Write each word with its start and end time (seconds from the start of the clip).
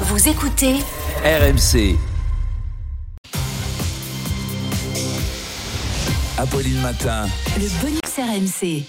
Vous 0.00 0.28
écoutez 0.28 0.76
RMC. 1.22 1.96
Apolline 6.38 6.80
Matin. 6.80 7.26
le 7.58 7.68
bonus 7.80 8.00
RMC. 8.18 8.84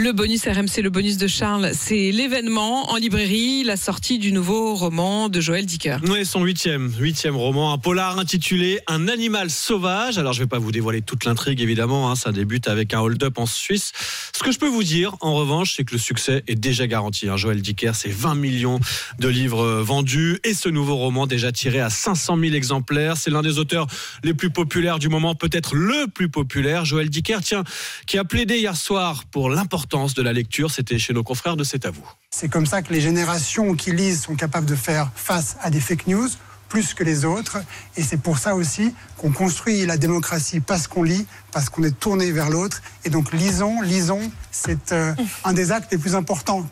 Le 0.00 0.12
bonus 0.12 0.44
RMC, 0.46 0.80
le 0.80 0.90
bonus 0.90 1.16
de 1.16 1.26
Charles, 1.26 1.72
c'est 1.74 2.12
l'événement 2.12 2.92
en 2.92 2.96
librairie, 2.98 3.64
la 3.64 3.76
sortie 3.76 4.20
du 4.20 4.30
nouveau 4.30 4.76
roman 4.76 5.28
de 5.28 5.40
Joël 5.40 5.66
Dicker. 5.66 5.96
Oui, 6.08 6.24
son 6.24 6.44
huitième, 6.44 6.92
huitième 7.00 7.34
roman, 7.34 7.72
un 7.72 7.78
polar 7.78 8.16
intitulé 8.16 8.78
Un 8.86 9.08
animal 9.08 9.50
sauvage. 9.50 10.16
Alors, 10.16 10.32
je 10.34 10.38
vais 10.38 10.46
pas 10.46 10.60
vous 10.60 10.70
dévoiler 10.70 11.02
toute 11.02 11.24
l'intrigue, 11.24 11.60
évidemment. 11.60 12.12
hein, 12.12 12.14
ça 12.14 12.30
débute 12.30 12.68
avec 12.68 12.94
un 12.94 13.00
hold-up 13.00 13.38
en 13.40 13.46
Suisse. 13.46 13.90
Ce 14.32 14.44
que 14.44 14.52
je 14.52 14.60
peux 14.60 14.68
vous 14.68 14.84
dire, 14.84 15.16
en 15.20 15.34
revanche, 15.34 15.74
c'est 15.76 15.82
que 15.82 15.94
le 15.94 15.98
succès 15.98 16.44
est 16.46 16.54
déjà 16.54 16.86
garanti. 16.86 17.28
hein. 17.28 17.36
Joël 17.36 17.60
Dicker, 17.60 17.90
c'est 17.96 18.12
20 18.12 18.36
millions 18.36 18.78
de 19.18 19.26
livres 19.26 19.80
vendus 19.80 20.38
et 20.44 20.54
ce 20.54 20.68
nouveau 20.68 20.94
roman 20.94 21.26
déjà 21.26 21.50
tiré 21.50 21.80
à 21.80 21.90
500 21.90 22.38
000 22.38 22.54
exemplaires. 22.54 23.16
C'est 23.16 23.30
l'un 23.30 23.42
des 23.42 23.58
auteurs 23.58 23.88
les 24.22 24.32
plus 24.32 24.50
populaires 24.50 25.00
du 25.00 25.08
moment, 25.08 25.34
peut-être 25.34 25.74
le 25.74 26.06
plus 26.06 26.28
populaire. 26.28 26.84
Joël 26.84 27.10
Dicker, 27.10 27.38
tiens, 27.42 27.64
qui 28.06 28.16
a 28.16 28.22
plaidé 28.22 28.58
hier 28.58 28.76
soir 28.76 29.24
pour 29.32 29.50
l'importance 29.88 30.14
de 30.14 30.22
la 30.22 30.32
lecture. 30.32 30.70
C'était 30.70 30.98
chez 30.98 31.14
nos 31.14 31.22
confrères 31.22 31.56
de 31.56 31.64
C'est 31.64 31.86
à 31.86 31.90
vous. 31.90 32.06
C'est 32.30 32.48
comme 32.48 32.66
ça 32.66 32.82
que 32.82 32.92
les 32.92 33.00
générations 33.00 33.74
qui 33.74 33.92
lisent 33.92 34.22
sont 34.22 34.36
capables 34.36 34.66
de 34.66 34.74
faire 34.74 35.10
face 35.14 35.56
à 35.62 35.70
des 35.70 35.80
fake 35.80 36.06
news 36.06 36.28
plus 36.68 36.92
que 36.92 37.02
les 37.02 37.24
autres. 37.24 37.58
Et 37.96 38.02
c'est 38.02 38.20
pour 38.20 38.36
ça 38.36 38.54
aussi 38.54 38.92
qu'on 39.16 39.32
construit 39.32 39.86
la 39.86 39.96
démocratie 39.96 40.60
parce 40.60 40.86
qu'on 40.86 41.02
lit, 41.02 41.26
parce 41.50 41.70
qu'on 41.70 41.82
est 41.82 41.98
tourné 41.98 42.30
vers 42.30 42.50
l'autre. 42.50 42.82
Et 43.06 43.10
donc 43.10 43.32
lisons, 43.32 43.80
lisons, 43.80 44.30
c'est 44.50 44.92
euh, 44.92 45.14
un 45.44 45.54
des 45.54 45.72
actes 45.72 45.90
les 45.90 45.98
plus 45.98 46.14
importants. 46.14 46.68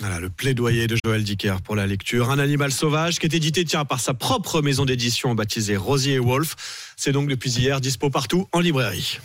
Voilà, 0.00 0.20
le 0.20 0.28
plaidoyer 0.28 0.86
de 0.86 0.96
Joël 1.02 1.24
Dicker 1.24 1.56
pour 1.64 1.74
la 1.74 1.86
lecture. 1.86 2.30
Un 2.30 2.38
animal 2.38 2.70
sauvage 2.70 3.18
qui 3.18 3.26
est 3.26 3.34
édité 3.34 3.64
tiens, 3.64 3.86
par 3.86 4.00
sa 4.00 4.12
propre 4.14 4.60
maison 4.60 4.84
d'édition 4.84 5.34
baptisée 5.34 5.76
Rosier 5.76 6.14
et 6.14 6.18
Wolf. 6.20 6.54
C'est 6.96 7.12
donc 7.12 7.28
depuis 7.28 7.50
hier 7.50 7.80
dispo 7.80 8.10
partout 8.10 8.46
en 8.52 8.60
librairie. 8.60 9.18